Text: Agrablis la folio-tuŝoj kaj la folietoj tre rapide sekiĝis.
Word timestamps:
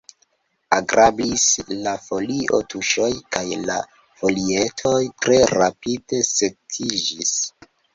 Agrablis 0.77 1.43
la 1.73 1.93
folio-tuŝoj 2.07 3.11
kaj 3.37 3.45
la 3.69 3.79
folietoj 4.23 4.99
tre 5.23 5.41
rapide 5.59 6.27
sekiĝis. 6.37 7.41